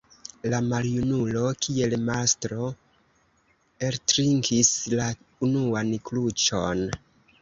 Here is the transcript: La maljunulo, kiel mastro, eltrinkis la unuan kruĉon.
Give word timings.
La 0.51 0.59
maljunulo, 0.69 1.43
kiel 1.65 1.93
mastro, 2.07 2.69
eltrinkis 3.91 4.73
la 4.97 5.11
unuan 5.49 5.93
kruĉon. 6.09 6.83